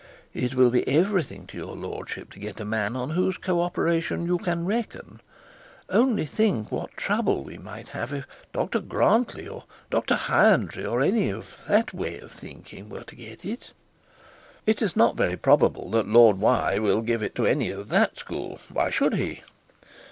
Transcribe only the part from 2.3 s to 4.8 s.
to get a man on whose co operation you can